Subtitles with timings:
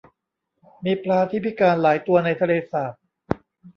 [0.83, 2.93] มีปลาที่พิการหลายตัวในทะเลสาบ